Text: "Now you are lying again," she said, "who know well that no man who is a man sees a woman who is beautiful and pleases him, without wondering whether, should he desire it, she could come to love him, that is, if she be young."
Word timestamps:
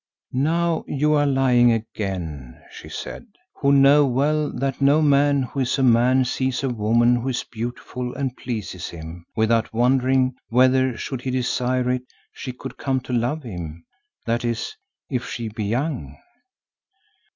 "Now 0.33 0.83
you 0.87 1.13
are 1.13 1.27
lying 1.27 1.71
again," 1.71 2.59
she 2.71 2.89
said, 2.89 3.27
"who 3.57 3.71
know 3.71 4.03
well 4.03 4.51
that 4.51 4.81
no 4.81 4.99
man 4.99 5.43
who 5.43 5.59
is 5.59 5.77
a 5.77 5.83
man 5.83 6.25
sees 6.25 6.63
a 6.63 6.69
woman 6.69 7.17
who 7.17 7.29
is 7.29 7.43
beautiful 7.43 8.11
and 8.15 8.35
pleases 8.35 8.89
him, 8.89 9.27
without 9.35 9.71
wondering 9.75 10.33
whether, 10.49 10.97
should 10.97 11.21
he 11.21 11.29
desire 11.29 11.87
it, 11.91 12.01
she 12.33 12.51
could 12.51 12.77
come 12.77 12.99
to 13.01 13.13
love 13.13 13.43
him, 13.43 13.85
that 14.25 14.43
is, 14.43 14.75
if 15.07 15.29
she 15.29 15.49
be 15.49 15.65
young." 15.65 16.17